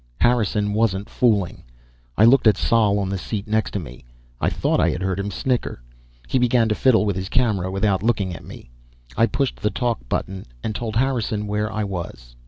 _"Harrison 0.21 0.73
wasn't 0.73 1.07
fooling. 1.11 1.61
I 2.17 2.25
looked 2.25 2.47
at 2.47 2.57
Sol, 2.57 2.97
on 2.97 3.07
the 3.09 3.19
seat 3.19 3.47
next 3.47 3.69
to 3.73 3.79
me; 3.79 4.03
I 4.41 4.49
thought 4.49 4.79
I 4.79 4.89
had 4.89 5.03
heard 5.03 5.19
him 5.19 5.29
snicker. 5.29 5.79
He 6.27 6.39
began 6.39 6.67
to 6.69 6.73
fiddle 6.73 7.05
with 7.05 7.15
his 7.15 7.29
camera 7.29 7.69
without 7.69 8.01
looking 8.01 8.33
at 8.33 8.43
me. 8.43 8.71
I 9.15 9.27
pushed 9.27 9.57
the 9.57 9.69
"talk" 9.69 9.99
button 10.09 10.47
and 10.63 10.73
told 10.73 10.95
Harrison 10.95 11.45
where 11.45 11.71
I 11.71 11.83
was. 11.83 12.35